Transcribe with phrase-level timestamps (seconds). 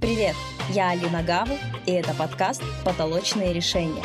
[0.00, 0.34] Привет,
[0.70, 1.52] я Алина Гаву,
[1.84, 4.02] и это подкаст «Потолочные решения».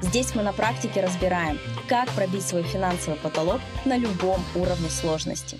[0.00, 5.58] Здесь мы на практике разбираем, как пробить свой финансовый потолок на любом уровне сложности.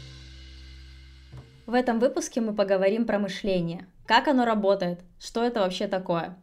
[1.67, 6.37] В этом выпуске мы поговорим про мышление, как оно работает, что это вообще такое.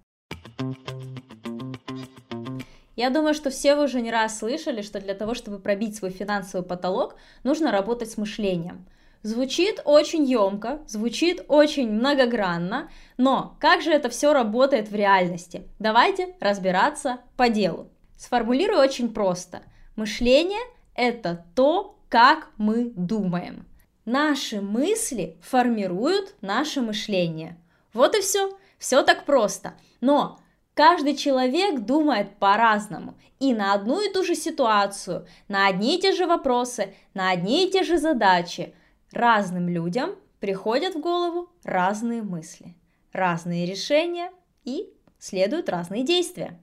[2.96, 6.12] Я думаю, что все вы уже не раз слышали, что для того, чтобы пробить свой
[6.12, 8.86] финансовый потолок, нужно работать с мышлением.
[9.22, 15.68] Звучит очень емко, звучит очень многогранно, но как же это все работает в реальности?
[15.78, 17.90] Давайте разбираться по делу.
[18.18, 19.62] Сформулирую очень просто.
[19.98, 20.62] Мышление–
[20.96, 23.68] это то, как мы думаем.
[24.06, 27.58] Наши мысли формируют наше мышление.
[27.94, 28.58] Вот и все.
[28.78, 29.74] Все так просто.
[30.00, 30.40] Но
[30.80, 36.14] Каждый человек думает по-разному и на одну и ту же ситуацию, на одни и те
[36.14, 38.74] же вопросы, на одни и те же задачи.
[39.12, 42.76] Разным людям приходят в голову разные мысли,
[43.12, 44.32] разные решения
[44.64, 46.60] и следуют разные действия.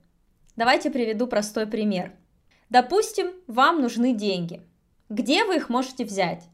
[0.56, 2.12] Давайте приведу простой пример.
[2.70, 4.62] Допустим, вам нужны деньги.
[5.08, 6.44] Где вы их можете взять?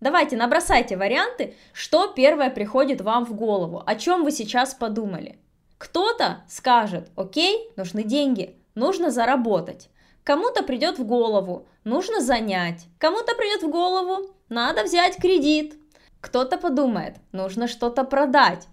[0.00, 5.38] Давайте набросайте варианты, что первое приходит вам в голову, о чем вы сейчас подумали–
[5.78, 9.88] кто-то скажет, окей, нужны деньги, нужно заработать.
[10.28, 12.84] Кому-то придет в голову, нужно занять.
[12.98, 15.78] Кому-то придет в голову, надо взять кредит.
[16.20, 18.68] Кто-то подумает, нужно что-то продать.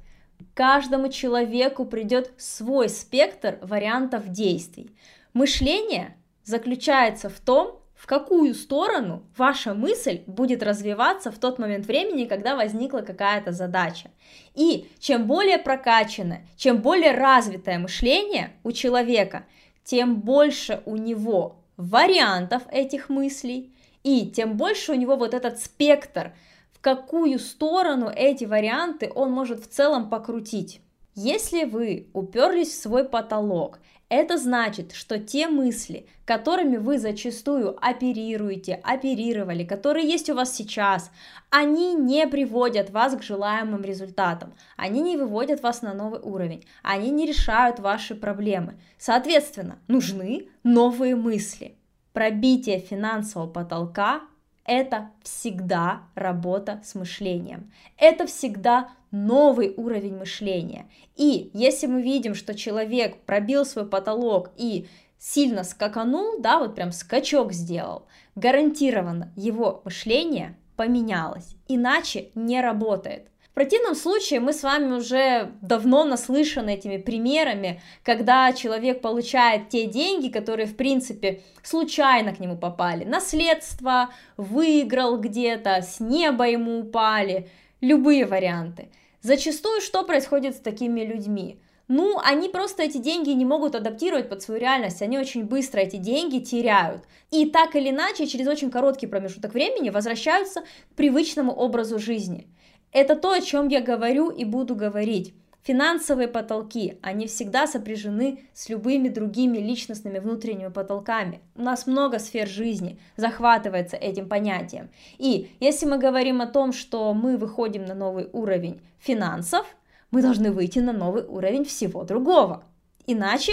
[0.54, 4.94] Каждому человеку придет свой спектр вариантов действий.
[5.32, 12.26] Мышление заключается в том, в какую сторону ваша мысль будет развиваться в тот момент времени,
[12.26, 14.12] когда возникла какая-то задача.
[14.56, 19.46] И чем более прокачанное, чем более развитое мышление у человека,
[19.86, 23.72] тем больше у него вариантов этих мыслей,
[24.04, 26.34] и тем больше у него вот этот спектр,
[26.74, 30.82] в какую сторону эти варианты он может в целом покрутить.
[31.16, 38.76] Если вы уперлись в свой потолок это значит, что те мысли, которыми вы зачастую оперируете,
[38.84, 41.10] оперировали, которые есть у вас сейчас,
[41.50, 47.10] они не приводят вас к желаемым результатам, они не выводят вас на новый уровень, они
[47.10, 48.76] не решают ваши проблемы.
[49.00, 51.76] Соответственно, нужны новые мысли.
[52.14, 54.22] Пробитие финансового потолка
[54.66, 57.72] это всегда работа с мышлением.
[57.98, 60.88] Это всегда новый уровень мышления.
[61.16, 64.88] И если мы видим, что человек пробил свой потолок и
[65.18, 73.30] сильно скаканул, да, вот прям скачок сделал, гарантированно его мышление поменялось, иначе не работает.
[73.56, 80.28] Противном случае мы с вами уже давно наслышаны этими примерами, когда человек получает те деньги,
[80.28, 83.06] которые, в принципе, случайно к нему попали.
[83.06, 87.50] Наследство, выиграл где-то, с неба ему упали,
[87.80, 88.90] любые варианты.
[89.22, 91.58] Зачастую что происходит с такими людьми?
[91.88, 95.96] Ну, они просто эти деньги не могут адаптировать под свою реальность, они очень быстро эти
[95.96, 97.06] деньги теряют.
[97.32, 102.50] И так или иначе, через очень короткий промежуток времени возвращаются к привычному образу жизни.
[102.96, 105.34] Это то, о чем я говорю и буду говорить.
[105.64, 111.42] Финансовые потолки, они всегда сопряжены с любыми другими личностными внутренними потолками.
[111.56, 114.90] У нас много сфер жизни захватывается этим понятием.
[115.18, 119.66] И если мы говорим о том, что мы выходим на новый уровень финансов,
[120.10, 122.64] мы должны выйти на новый уровень всего другого.
[123.08, 123.52] Иначе,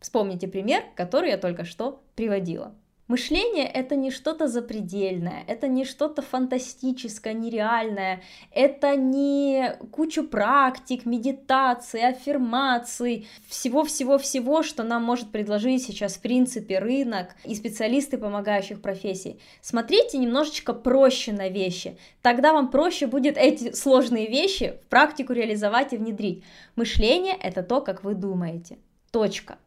[0.00, 2.74] вспомните пример, который я только что приводила.
[3.10, 8.22] Мышление это не что-то запредельное, это не что-то фантастическое, нереальное,
[8.52, 17.34] это не кучу практик, медитаций, аффирмаций, всего-всего-всего, что нам может предложить сейчас в принципе рынок
[17.44, 19.40] и специалисты помогающих профессий.
[19.60, 25.92] Смотрите немножечко проще на вещи, тогда вам проще будет эти сложные вещи в практику реализовать
[25.92, 26.44] и внедрить.
[26.76, 28.78] Мышление это то, как вы думаете.
[29.10, 29.58] Точка.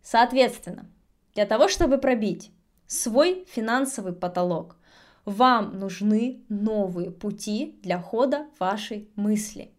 [0.00, 0.86] Соответственно,
[1.34, 2.52] для того, чтобы пробить
[2.86, 4.76] свой финансовый потолок.
[5.24, 9.70] Вам нужны новые пути для хода вашей мысли.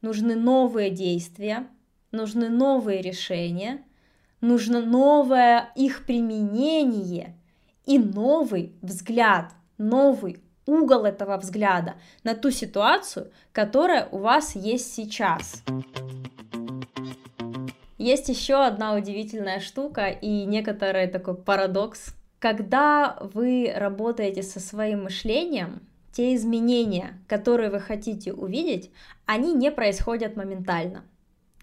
[0.00, 1.66] Нужны новые действия,
[2.12, 3.82] нужны новые решения,
[4.40, 7.36] нужно новое их применение
[7.84, 15.62] и новый взгляд, новый угол этого взгляда на ту ситуацию, которая у вас есть сейчас.
[17.98, 25.80] Есть еще одна удивительная штука и некоторый такой парадокс, когда вы работаете со своим мышлением,
[26.10, 28.90] те изменения, которые вы хотите увидеть,
[29.26, 31.04] они не происходят моментально.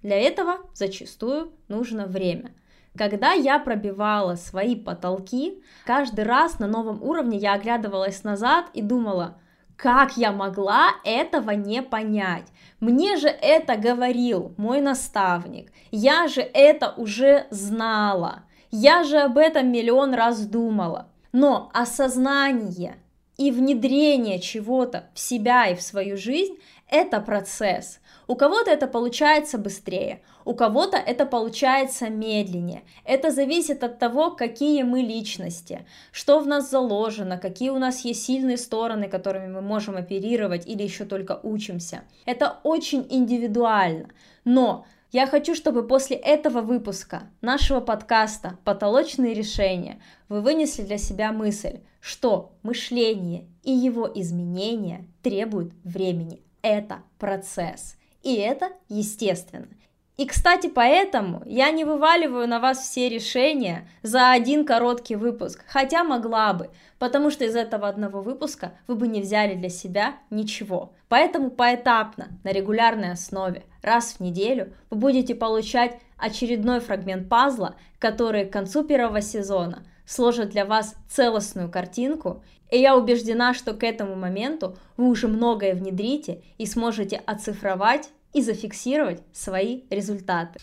[0.02, 2.54] Для этого зачастую нужно время.
[2.98, 9.38] Когда я пробивала свои потолки, каждый раз на новом уровне я оглядывалась назад и думала,
[9.76, 12.48] как я могла этого не понять?
[12.80, 19.72] Мне же это говорил мой наставник, я же это уже знала, я же об этом
[19.72, 21.08] миллион раз думала.
[21.32, 22.96] Но осознание
[23.38, 26.58] и внедрение чего-то в себя и в свою жизнь–
[26.90, 28.00] это процесс.
[28.28, 32.84] У кого-то это получается быстрее, у кого-то это получается медленнее.
[33.06, 38.24] Это зависит от того, какие мы личности, что в нас заложено, какие у нас есть
[38.24, 42.02] сильные стороны, которыми мы можем оперировать или еще только учимся.
[42.26, 44.10] Это очень индивидуально.
[44.44, 51.32] Но я хочу, чтобы после этого выпуска нашего подкаста «Потолочные решения» вы вынесли для себя
[51.32, 56.44] мысль, что мышление и его изменения требуют времени.
[56.62, 57.98] Это процесс.
[58.22, 59.68] И это естественно.
[60.20, 66.04] И, кстати, поэтому я не вываливаю на вас все решения за один короткий выпуск, хотя
[66.04, 70.92] могла бы, потому что из этого одного выпуска вы бы не взяли для себя ничего.
[71.08, 78.44] Поэтому поэтапно, на регулярной основе, раз в неделю вы будете получать очередной фрагмент пазла, который
[78.44, 84.16] к концу первого сезона сложит для вас целостную картинку, и я убеждена, что к этому
[84.16, 90.60] моменту вы уже многое внедрите и сможете оцифровать и зафиксировать свои результаты.